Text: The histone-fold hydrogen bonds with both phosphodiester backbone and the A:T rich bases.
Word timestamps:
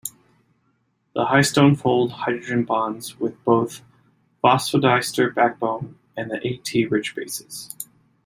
The 1.13 1.25
histone-fold 1.27 2.11
hydrogen 2.13 2.63
bonds 2.63 3.19
with 3.19 3.43
both 3.45 3.83
phosphodiester 4.43 5.31
backbone 5.31 5.99
and 6.17 6.31
the 6.31 6.39
A:T 6.47 6.85
rich 6.85 7.15
bases. 7.15 7.75